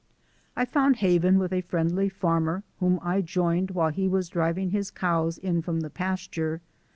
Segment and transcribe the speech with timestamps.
[0.55, 4.89] I found haven with a friendly farmer, whom I joined while he was driving his
[4.89, 6.59] cows in from the pasture.